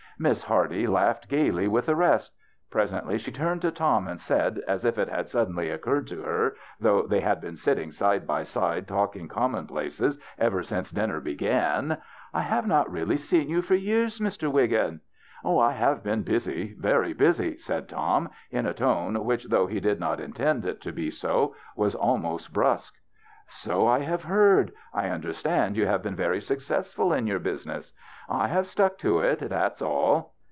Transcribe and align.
Miss 0.19 0.43
Hardy 0.43 0.85
laughed 0.85 1.27
gayly 1.29 1.67
with 1.67 1.87
the 1.87 1.95
rest. 1.95 2.31
Presently 2.69 3.17
she 3.17 3.31
turned 3.31 3.63
to 3.63 3.71
Tom 3.71 4.07
and 4.07 4.21
said, 4.21 4.61
as 4.67 4.85
if 4.85 4.99
it 4.99 5.07
had 5.09 5.27
suddenly 5.27 5.71
occurred 5.71 6.05
to 6.09 6.21
her, 6.21 6.55
though 6.79 7.07
they 7.07 7.21
had 7.21 7.41
been 7.41 7.55
sitting 7.55 7.89
side 7.89 8.27
by 8.27 8.43
side 8.43 8.87
talking 8.87 9.27
com 9.27 9.53
monplaces 9.55 10.19
ever 10.37 10.61
since 10.61 10.91
dinner 10.91 11.19
began:" 11.21 11.97
I 12.35 12.41
have 12.41 12.67
not 12.67 12.91
really 12.91 13.17
seen 13.17 13.49
you 13.49 13.63
for 13.63 13.73
j^ears, 13.73 14.21
Mr. 14.21 14.47
Wiggin."" 14.51 15.01
I 15.43 15.71
have 15.71 16.03
been 16.03 16.21
busy— 16.21 16.75
very 16.77 17.13
busy," 17.13 17.57
said 17.57 17.89
Tom, 17.89 18.29
in 18.51 18.67
a 18.67 18.75
tone 18.75 19.25
which, 19.25 19.45
though 19.45 19.65
he 19.65 19.79
did 19.79 19.99
not 19.99 20.19
intend 20.19 20.67
it 20.67 20.81
to 20.81 20.91
be 20.91 21.09
so, 21.09 21.55
was 21.75 21.95
almost 21.95 22.53
brusque." 22.53 22.93
So 23.61 23.85
I 23.85 23.99
have 23.99 24.23
heard. 24.23 24.71
I 24.93 25.09
understand 25.09 25.75
you 25.75 25.85
have 25.85 26.01
been 26.01 26.15
very 26.15 26.39
successful 26.39 27.11
in 27.11 27.27
your 27.27 27.39
business." 27.39 27.91
"I 28.29 28.47
have 28.47 28.65
stuck 28.65 28.97
to 28.99 29.19
it, 29.19 29.39
that's 29.39 29.81
all." 29.81 30.35